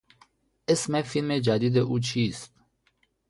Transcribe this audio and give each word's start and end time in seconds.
اسم 0.67 1.01
فیلم 1.01 1.39
جدید 1.39 1.77
او 1.77 1.99
چیست؟ 1.99 2.53